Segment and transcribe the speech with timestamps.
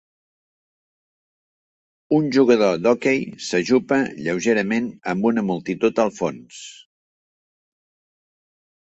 [2.19, 6.63] Un jugador d'hoquei s'ajupa lleugerament amb una multitud al fons